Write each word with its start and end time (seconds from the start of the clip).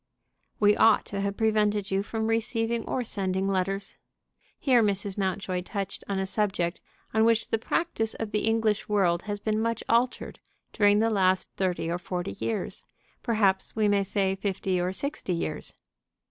"We 0.59 0.75
ought 0.75 1.05
to 1.13 1.21
have 1.21 1.37
prevented 1.37 1.91
you 1.91 2.01
from 2.01 2.25
receiving 2.25 2.89
or 2.89 3.03
sending 3.03 3.47
letters." 3.47 3.97
Here 4.57 4.81
Mrs. 4.81 5.15
Mountjoy 5.15 5.61
touched 5.61 6.03
on 6.09 6.17
a 6.17 6.25
subject 6.25 6.81
on 7.13 7.23
which 7.23 7.49
the 7.49 7.59
practice 7.59 8.15
of 8.15 8.31
the 8.31 8.47
English 8.47 8.89
world 8.89 9.21
has 9.29 9.39
been 9.39 9.61
much 9.61 9.83
altered 9.87 10.39
during 10.73 10.97
the 10.97 11.11
last 11.11 11.49
thirty 11.55 11.87
or 11.87 11.99
forty 11.99 12.31
years; 12.43 12.83
perhaps 13.21 13.75
we 13.75 13.87
may 13.87 14.01
say 14.01 14.35
fifty 14.35 14.79
or 14.79 14.91
sixty 14.91 15.33
years. 15.35 15.75